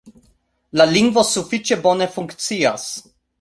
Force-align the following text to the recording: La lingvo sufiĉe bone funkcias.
La 0.79 0.87
lingvo 0.93 1.25
sufiĉe 1.33 1.77
bone 1.85 2.09
funkcias. 2.17 2.89